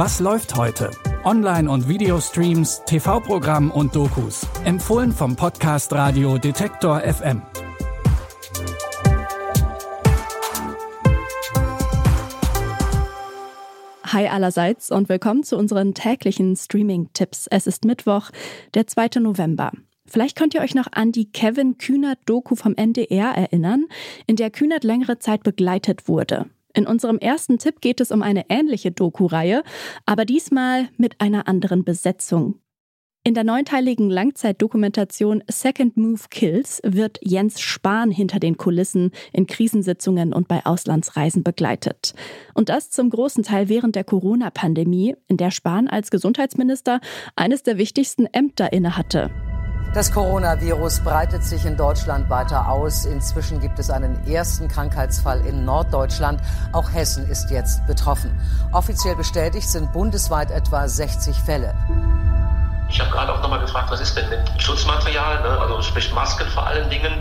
Was 0.00 0.20
läuft 0.20 0.54
heute? 0.54 0.92
Online- 1.24 1.68
und 1.68 1.88
Videostreams, 1.88 2.82
TV-Programm 2.86 3.72
und 3.72 3.96
Dokus. 3.96 4.46
Empfohlen 4.64 5.10
vom 5.10 5.34
Podcast 5.34 5.92
Radio 5.92 6.38
Detektor 6.38 7.00
FM. 7.00 7.42
Hi 14.06 14.28
allerseits 14.28 14.92
und 14.92 15.08
willkommen 15.08 15.42
zu 15.42 15.58
unseren 15.58 15.94
täglichen 15.94 16.54
Streaming-Tipps. 16.54 17.48
Es 17.48 17.66
ist 17.66 17.84
Mittwoch, 17.84 18.30
der 18.74 18.86
2. 18.86 19.18
November. 19.18 19.72
Vielleicht 20.06 20.36
könnt 20.36 20.54
ihr 20.54 20.60
euch 20.60 20.76
noch 20.76 20.86
an 20.92 21.10
die 21.10 21.32
Kevin 21.32 21.76
Kühnert-Doku 21.76 22.54
vom 22.54 22.76
NDR 22.76 23.36
erinnern, 23.36 23.86
in 24.28 24.36
der 24.36 24.50
Kühnert 24.50 24.84
längere 24.84 25.18
Zeit 25.18 25.42
begleitet 25.42 26.06
wurde. 26.06 26.46
In 26.74 26.86
unserem 26.86 27.18
ersten 27.18 27.58
Tipp 27.58 27.80
geht 27.80 28.00
es 28.00 28.10
um 28.12 28.22
eine 28.22 28.44
ähnliche 28.48 28.92
Doku-Reihe, 28.92 29.62
aber 30.06 30.24
diesmal 30.24 30.88
mit 30.96 31.20
einer 31.20 31.48
anderen 31.48 31.84
Besetzung. 31.84 32.60
In 33.24 33.34
der 33.34 33.44
neunteiligen 33.44 34.08
Langzeitdokumentation 34.08 35.44
Second 35.48 35.98
Move 35.98 36.22
Kills 36.30 36.80
wird 36.82 37.18
Jens 37.22 37.60
Spahn 37.60 38.10
hinter 38.10 38.38
den 38.38 38.56
Kulissen 38.56 39.10
in 39.32 39.46
Krisensitzungen 39.46 40.32
und 40.32 40.48
bei 40.48 40.64
Auslandsreisen 40.64 41.42
begleitet. 41.42 42.14
Und 42.54 42.70
das 42.70 42.90
zum 42.90 43.10
großen 43.10 43.42
Teil 43.42 43.68
während 43.68 43.96
der 43.96 44.04
Corona-Pandemie, 44.04 45.14
in 45.26 45.36
der 45.36 45.50
Spahn 45.50 45.88
als 45.88 46.10
Gesundheitsminister 46.10 47.00
eines 47.36 47.62
der 47.62 47.76
wichtigsten 47.76 48.24
Ämter 48.26 48.72
innehatte. 48.72 49.30
Das 49.94 50.12
Coronavirus 50.12 51.00
breitet 51.00 51.42
sich 51.42 51.64
in 51.64 51.76
Deutschland 51.76 52.28
weiter 52.28 52.68
aus. 52.68 53.06
Inzwischen 53.06 53.58
gibt 53.58 53.78
es 53.78 53.88
einen 53.90 54.26
ersten 54.26 54.68
Krankheitsfall 54.68 55.40
in 55.46 55.64
Norddeutschland. 55.64 56.40
Auch 56.72 56.92
Hessen 56.92 57.28
ist 57.28 57.50
jetzt 57.50 57.86
betroffen. 57.86 58.30
Offiziell 58.72 59.16
bestätigt 59.16 59.68
sind 59.68 59.92
bundesweit 59.92 60.50
etwa 60.50 60.86
60 60.86 61.36
Fälle. 61.38 61.74
Ich 62.90 63.00
habe 63.00 63.10
gerade 63.10 63.32
auch 63.32 63.42
nochmal 63.42 63.60
gefragt, 63.60 63.90
was 63.90 64.00
ist 64.00 64.16
denn 64.16 64.28
mit 64.28 64.40
Schutzmaterial, 64.62 65.42
ne? 65.42 65.58
also 65.58 65.82
sprich 65.82 66.12
Masken 66.14 66.46
vor 66.48 66.66
allen 66.66 66.88
Dingen. 66.90 67.12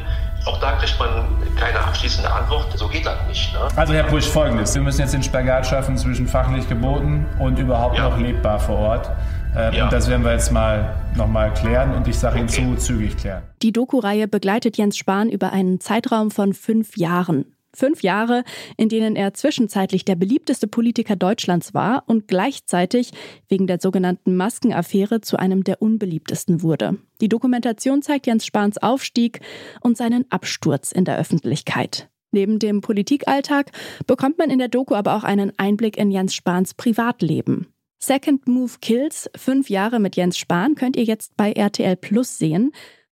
Auch 0.45 0.59
da 0.59 0.73
kriegt 0.73 0.97
man 0.99 1.25
keine 1.55 1.79
abschließende 1.79 2.31
Antwort. 2.31 2.67
So 2.77 2.87
geht 2.87 3.05
das 3.05 3.17
nicht. 3.27 3.53
Ne? 3.53 3.59
Also 3.75 3.93
Herr 3.93 4.03
Pusch, 4.03 4.27
folgendes. 4.27 4.73
Wir 4.75 4.81
müssen 4.81 5.01
jetzt 5.01 5.13
den 5.13 5.23
Spagat 5.23 5.67
schaffen 5.67 5.97
zwischen 5.97 6.27
fachlich 6.27 6.69
geboten 6.69 7.25
und 7.39 7.59
überhaupt 7.59 7.97
ja. 7.97 8.09
noch 8.09 8.17
lebbar 8.17 8.59
vor 8.59 8.77
Ort. 8.77 9.09
Ähm, 9.57 9.73
ja. 9.73 9.85
Und 9.85 9.93
das 9.93 10.07
werden 10.07 10.23
wir 10.23 10.33
jetzt 10.33 10.51
mal 10.51 10.95
nochmal 11.15 11.53
klären 11.53 11.95
und 11.95 12.07
ich 12.07 12.17
sage 12.17 12.39
okay. 12.39 12.61
Ihnen 12.61 12.77
zu, 12.77 12.93
zügig 12.93 13.17
klären. 13.17 13.41
Die 13.63 13.71
Doku-Reihe 13.71 14.27
begleitet 14.27 14.77
Jens 14.77 14.97
Spahn 14.97 15.29
über 15.29 15.51
einen 15.51 15.79
Zeitraum 15.79 16.29
von 16.29 16.53
fünf 16.53 16.95
Jahren. 16.95 17.45
Fünf 17.73 18.01
Jahre, 18.01 18.43
in 18.77 18.89
denen 18.89 19.15
er 19.15 19.33
zwischenzeitlich 19.33 20.05
der 20.05 20.15
beliebteste 20.15 20.67
Politiker 20.67 21.15
Deutschlands 21.15 21.73
war 21.73 22.03
und 22.07 22.27
gleichzeitig 22.27 23.11
wegen 23.49 23.67
der 23.67 23.79
sogenannten 23.79 24.35
Maskenaffäre 24.35 25.21
zu 25.21 25.37
einem 25.37 25.63
der 25.63 25.81
unbeliebtesten 25.81 26.61
wurde. 26.61 26.97
Die 27.21 27.29
Dokumentation 27.29 28.01
zeigt 28.01 28.25
Jens 28.25 28.45
Spahns 28.45 28.77
Aufstieg 28.77 29.41
und 29.81 29.97
seinen 29.97 30.25
Absturz 30.31 30.91
in 30.91 31.05
der 31.05 31.19
Öffentlichkeit. 31.19 32.09
Neben 32.31 32.59
dem 32.59 32.81
Politikalltag 32.81 33.71
bekommt 34.05 34.37
man 34.37 34.49
in 34.49 34.59
der 34.59 34.69
Doku 34.69 34.95
aber 34.95 35.15
auch 35.15 35.23
einen 35.23 35.51
Einblick 35.57 35.97
in 35.97 36.11
Jens 36.11 36.35
Spahns 36.35 36.73
Privatleben. 36.73 37.67
Second 37.99 38.47
Move 38.47 38.73
Kills, 38.81 39.29
fünf 39.35 39.69
Jahre 39.69 39.99
mit 39.99 40.15
Jens 40.15 40.37
Spahn, 40.37 40.75
könnt 40.75 40.95
ihr 40.95 41.03
jetzt 41.03 41.35
bei 41.35 41.51
RTL 41.51 41.95
Plus 41.95 42.37
sehen. 42.37 42.71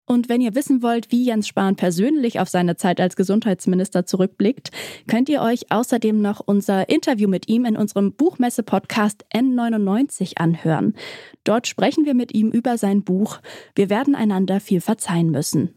Und 0.06 0.28
wenn 0.28 0.42
ihr 0.42 0.56
wissen 0.56 0.82
wollt, 0.82 1.12
wie 1.12 1.26
Jens 1.26 1.48
Spahn 1.48 1.76
persönlich 1.76 2.40
auf 2.40 2.50
seine 2.50 2.76
Zeit 2.76 3.00
als 3.00 3.16
Gesundheitsminister 3.16 4.08
zurückblickt, 4.08 4.72
könnt 5.08 5.30
ihr 5.30 5.42
euch 5.42 5.72
außerdem 5.72 6.20
noch 6.20 6.40
unser 6.40 6.90
Interview 6.90 7.30
mit 7.30 7.48
ihm 7.48 7.66
in 7.66 7.78
unserem 7.78 8.14
Buchmesse-Podcast 8.14 9.26
N99 9.32 10.38
anhören. 10.38 10.96
Dort 11.44 11.68
sprechen 11.68 12.06
wir 12.06 12.16
mit 12.16 12.34
ihm 12.34 12.50
über 12.50 12.80
sein 12.80 13.04
Buch 13.04 13.40
Wir 13.76 13.92
werden 13.92 14.16
einander 14.16 14.60
viel 14.60 14.82
verzeihen 14.82 15.30
müssen. 15.30 15.76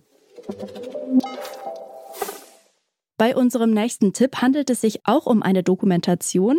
Bei 3.22 3.36
unserem 3.36 3.70
nächsten 3.70 4.12
Tipp 4.12 4.38
handelt 4.42 4.68
es 4.68 4.80
sich 4.80 5.06
auch 5.06 5.26
um 5.26 5.44
eine 5.44 5.62
Dokumentation, 5.62 6.58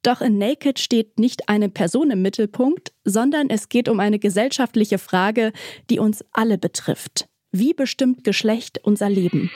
doch 0.00 0.22
in 0.22 0.38
Naked 0.38 0.78
steht 0.78 1.18
nicht 1.18 1.50
eine 1.50 1.68
Person 1.68 2.10
im 2.10 2.22
Mittelpunkt, 2.22 2.94
sondern 3.04 3.50
es 3.50 3.68
geht 3.68 3.90
um 3.90 4.00
eine 4.00 4.18
gesellschaftliche 4.18 4.96
Frage, 4.96 5.52
die 5.90 5.98
uns 5.98 6.24
alle 6.32 6.56
betrifft. 6.56 7.28
Wie 7.52 7.74
bestimmt 7.74 8.24
Geschlecht 8.24 8.80
unser 8.82 9.10
Leben? 9.10 9.50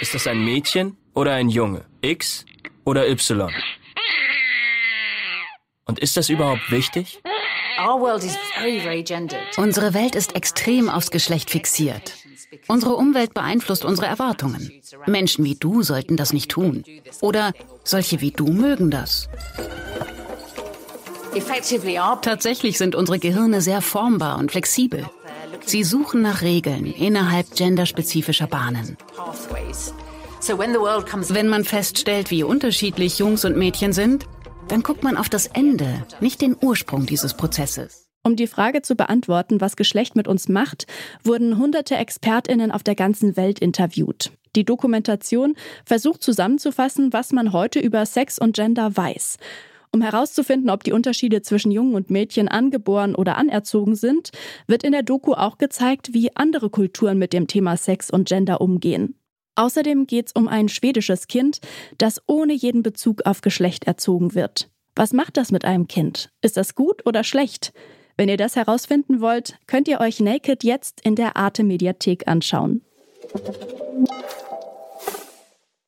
Ist 0.00 0.12
das 0.12 0.26
ein 0.26 0.44
Mädchen 0.44 0.96
oder 1.14 1.34
ein 1.34 1.48
Junge? 1.48 1.84
X 2.00 2.44
oder 2.84 3.08
Y? 3.08 3.52
Und 5.84 6.00
ist 6.00 6.16
das 6.16 6.28
überhaupt 6.30 6.68
wichtig? 6.72 7.22
Unsere 9.56 9.94
Welt 9.94 10.14
ist 10.14 10.34
extrem 10.34 10.88
aufs 10.88 11.10
Geschlecht 11.10 11.50
fixiert. 11.50 12.12
Unsere 12.68 12.94
Umwelt 12.96 13.34
beeinflusst 13.34 13.84
unsere 13.84 14.06
Erwartungen. 14.06 14.70
Menschen 15.06 15.44
wie 15.44 15.54
du 15.54 15.82
sollten 15.82 16.16
das 16.16 16.32
nicht 16.32 16.50
tun. 16.50 16.84
Oder 17.20 17.52
solche 17.84 18.20
wie 18.20 18.30
du 18.30 18.46
mögen 18.46 18.90
das. 18.90 19.28
Tatsächlich 22.22 22.78
sind 22.78 22.94
unsere 22.94 23.18
Gehirne 23.18 23.60
sehr 23.60 23.82
formbar 23.82 24.38
und 24.38 24.50
flexibel. 24.50 25.04
Sie 25.64 25.84
suchen 25.84 26.22
nach 26.22 26.42
Regeln 26.42 26.86
innerhalb 26.86 27.54
genderspezifischer 27.54 28.46
Bahnen. 28.46 28.96
Wenn 31.28 31.48
man 31.48 31.64
feststellt, 31.64 32.30
wie 32.30 32.42
unterschiedlich 32.42 33.18
Jungs 33.18 33.44
und 33.44 33.56
Mädchen 33.56 33.92
sind, 33.92 34.26
dann 34.68 34.82
guckt 34.82 35.02
man 35.02 35.16
auf 35.16 35.28
das 35.28 35.46
Ende, 35.46 36.06
nicht 36.20 36.40
den 36.40 36.56
Ursprung 36.60 37.06
dieses 37.06 37.34
Prozesses. 37.34 38.08
Um 38.22 38.34
die 38.34 38.48
Frage 38.48 38.82
zu 38.82 38.96
beantworten, 38.96 39.60
was 39.60 39.76
Geschlecht 39.76 40.16
mit 40.16 40.26
uns 40.26 40.48
macht, 40.48 40.86
wurden 41.22 41.58
hunderte 41.58 41.96
Expertinnen 41.96 42.72
auf 42.72 42.82
der 42.82 42.96
ganzen 42.96 43.36
Welt 43.36 43.60
interviewt. 43.60 44.32
Die 44.56 44.64
Dokumentation 44.64 45.54
versucht 45.84 46.22
zusammenzufassen, 46.22 47.12
was 47.12 47.32
man 47.32 47.52
heute 47.52 47.78
über 47.78 48.04
Sex 48.04 48.38
und 48.38 48.56
Gender 48.56 48.96
weiß. 48.96 49.36
Um 49.92 50.02
herauszufinden, 50.02 50.70
ob 50.70 50.82
die 50.82 50.92
Unterschiede 50.92 51.42
zwischen 51.42 51.70
Jungen 51.70 51.94
und 51.94 52.10
Mädchen 52.10 52.48
angeboren 52.48 53.14
oder 53.14 53.36
anerzogen 53.36 53.94
sind, 53.94 54.30
wird 54.66 54.82
in 54.82 54.92
der 54.92 55.02
Doku 55.02 55.34
auch 55.34 55.56
gezeigt, 55.56 56.12
wie 56.12 56.34
andere 56.34 56.68
Kulturen 56.68 57.18
mit 57.18 57.32
dem 57.32 57.46
Thema 57.46 57.76
Sex 57.76 58.10
und 58.10 58.26
Gender 58.26 58.60
umgehen. 58.60 59.14
Außerdem 59.56 60.06
geht 60.06 60.26
es 60.28 60.32
um 60.32 60.48
ein 60.48 60.68
schwedisches 60.68 61.26
Kind, 61.26 61.60
das 61.98 62.22
ohne 62.26 62.52
jeden 62.52 62.82
Bezug 62.82 63.22
auf 63.26 63.40
Geschlecht 63.40 63.86
erzogen 63.86 64.34
wird. 64.34 64.70
Was 64.94 65.12
macht 65.12 65.36
das 65.36 65.50
mit 65.50 65.64
einem 65.64 65.88
Kind? 65.88 66.30
Ist 66.42 66.56
das 66.56 66.74
gut 66.74 67.04
oder 67.06 67.24
schlecht? 67.24 67.72
Wenn 68.16 68.28
ihr 68.28 68.36
das 68.36 68.56
herausfinden 68.56 69.20
wollt, 69.20 69.58
könnt 69.66 69.88
ihr 69.88 70.00
euch 70.00 70.20
Naked 70.20 70.64
jetzt 70.64 71.00
in 71.02 71.16
der 71.16 71.36
Arte 71.36 71.64
Mediathek 71.64 72.28
anschauen. 72.28 72.82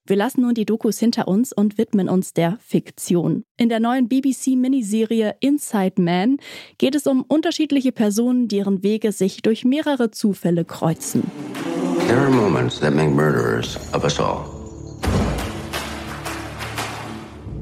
Wir 0.06 0.16
lassen 0.16 0.40
nun 0.40 0.54
die 0.54 0.64
Dokus 0.64 0.98
hinter 0.98 1.28
uns 1.28 1.52
und 1.52 1.76
widmen 1.76 2.08
uns 2.08 2.32
der 2.32 2.58
Fiktion. 2.60 3.44
In 3.58 3.68
der 3.68 3.78
neuen 3.78 4.08
BBC-Miniserie 4.08 5.36
Inside 5.40 6.00
Man 6.00 6.38
geht 6.78 6.94
es 6.94 7.06
um 7.06 7.22
unterschiedliche 7.28 7.92
Personen, 7.92 8.48
deren 8.48 8.82
Wege 8.82 9.12
sich 9.12 9.42
durch 9.42 9.66
mehrere 9.66 10.10
Zufälle 10.10 10.64
kreuzen. 10.64 11.24
There 12.08 12.20
are 12.20 12.30
moments 12.30 12.78
that 12.78 12.94
make 12.94 13.10
murderers 13.10 13.76
of 13.92 14.02
us 14.02 14.18
all. 14.18 14.48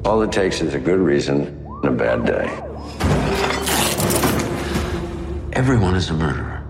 All 0.05 0.23
it 0.23 0.31
takes 0.31 0.63
is 0.63 0.73
a 0.73 0.79
good 0.79 1.01
reason 1.01 1.67
and 1.83 1.87
a 1.87 1.91
bad 1.91 2.25
day. 2.25 2.47
Everyone 5.53 5.97
is 5.97 6.11
a 6.11 6.15
murderer. 6.15 6.63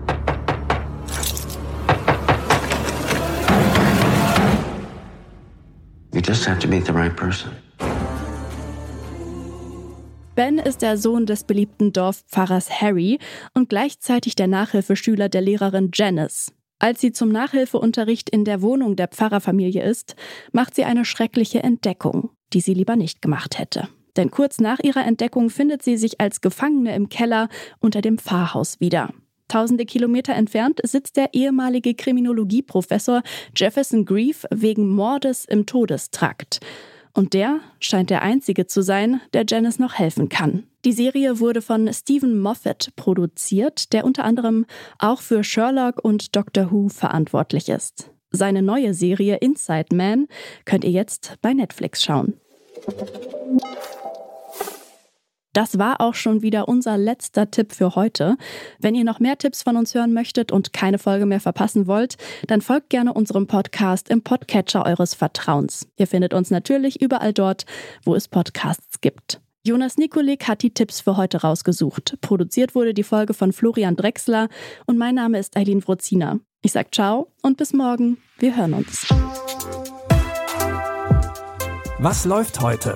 You 6.13 6.21
just 6.21 6.45
have 6.45 6.57
to 6.61 6.67
meet 6.67 6.85
the 6.85 6.93
right 6.93 7.15
person. 7.15 7.51
Ben 10.33 10.57
ist 10.57 10.81
der 10.81 10.97
Sohn 10.97 11.27
des 11.27 11.43
beliebten 11.43 11.93
Dorfpfarrers 11.93 12.81
Harry 12.81 13.19
und 13.53 13.69
gleichzeitig 13.69 14.33
der 14.33 14.47
Nachhilfeschüler 14.47 15.29
der 15.29 15.41
Lehrerin 15.41 15.91
Janice. 15.93 16.51
Als 16.79 17.01
sie 17.01 17.11
zum 17.11 17.29
Nachhilfeunterricht 17.29 18.29
in 18.29 18.45
der 18.45 18.61
Wohnung 18.61 18.95
der 18.95 19.07
Pfarrerfamilie 19.07 19.83
ist, 19.83 20.15
macht 20.51 20.75
sie 20.75 20.83
eine 20.83 21.05
schreckliche 21.05 21.63
Entdeckung, 21.63 22.29
die 22.53 22.61
sie 22.61 22.73
lieber 22.73 22.95
nicht 22.95 23.21
gemacht 23.21 23.57
hätte. 23.57 23.89
Denn 24.15 24.31
kurz 24.31 24.59
nach 24.59 24.79
ihrer 24.79 25.05
Entdeckung 25.05 25.49
findet 25.49 25.83
sie 25.83 25.97
sich 25.97 26.19
als 26.19 26.41
Gefangene 26.41 26.95
im 26.95 27.09
Keller 27.09 27.49
unter 27.79 28.01
dem 28.01 28.17
Pfarrhaus 28.17 28.79
wieder. 28.79 29.13
Tausende 29.47 29.85
Kilometer 29.85 30.33
entfernt 30.33 30.81
sitzt 30.83 31.15
der 31.15 31.33
ehemalige 31.33 31.93
Kriminologieprofessor 31.95 33.21
Jefferson 33.55 34.03
Grief 34.03 34.45
wegen 34.51 34.89
Mordes 34.89 35.45
im 35.45 35.65
Todestrakt. 35.65 36.59
Und 37.17 37.33
der 37.33 37.61
scheint 37.79 38.11
der 38.11 38.21
Einzige 38.21 38.67
zu 38.67 38.83
sein, 38.83 39.21
der 39.33 39.43
Janice 39.47 39.79
noch 39.79 39.95
helfen 39.95 40.29
kann. 40.29 40.67
Die 40.85 40.91
Serie 40.91 41.39
wurde 41.39 41.63
von 41.63 41.91
Stephen 41.91 42.39
Moffat 42.39 42.91
produziert, 42.95 43.91
der 43.91 44.05
unter 44.05 44.23
anderem 44.23 44.67
auch 44.99 45.21
für 45.21 45.43
Sherlock 45.43 45.97
und 46.05 46.35
Doctor 46.35 46.71
Who 46.71 46.89
verantwortlich 46.89 47.69
ist. 47.69 48.11
Seine 48.29 48.61
neue 48.61 48.93
Serie 48.93 49.37
Inside 49.37 49.95
Man 49.95 50.27
könnt 50.65 50.83
ihr 50.83 50.91
jetzt 50.91 51.37
bei 51.41 51.55
Netflix 51.55 52.03
schauen. 52.03 52.35
Das 55.57 55.79
war 55.79 56.01
auch 56.01 56.13
schon 56.13 56.43
wieder 56.43 56.67
unser 56.67 56.99
letzter 56.99 57.49
Tipp 57.49 57.73
für 57.73 57.95
heute. 57.95 58.37
Wenn 58.77 58.93
ihr 58.93 59.03
noch 59.03 59.19
mehr 59.19 59.39
Tipps 59.39 59.63
von 59.63 59.75
uns 59.75 59.95
hören 59.95 60.13
möchtet 60.13 60.51
und 60.51 60.71
keine 60.71 60.99
Folge 60.99 61.25
mehr 61.25 61.39
verpassen 61.39 61.87
wollt, 61.87 62.17
dann 62.45 62.61
folgt 62.61 62.91
gerne 62.91 63.11
unserem 63.11 63.47
Podcast 63.47 64.07
im 64.09 64.21
Podcatcher 64.21 64.85
eures 64.85 65.15
Vertrauens. 65.15 65.87
Ihr 65.95 66.05
findet 66.05 66.35
uns 66.35 66.51
natürlich 66.51 67.01
überall 67.01 67.33
dort, 67.33 67.65
wo 68.03 68.13
es 68.13 68.27
Podcasts 68.27 69.01
gibt. 69.01 69.41
Jonas 69.63 69.97
Nikolik 69.97 70.47
hat 70.47 70.61
die 70.61 70.75
Tipps 70.75 71.01
für 71.01 71.17
heute 71.17 71.41
rausgesucht. 71.41 72.19
Produziert 72.21 72.75
wurde 72.75 72.93
die 72.93 73.01
Folge 73.01 73.33
von 73.33 73.51
Florian 73.51 73.95
Drexler 73.95 74.49
und 74.85 74.99
mein 74.99 75.15
Name 75.15 75.39
ist 75.39 75.57
Eileen 75.57 75.83
Wrozina. 75.83 76.39
Ich 76.61 76.73
sag 76.73 76.93
ciao 76.93 77.33
und 77.41 77.57
bis 77.57 77.73
morgen. 77.73 78.19
Wir 78.37 78.55
hören 78.55 78.75
uns. 78.75 79.07
Was 81.97 82.25
läuft 82.25 82.61
heute? 82.61 82.95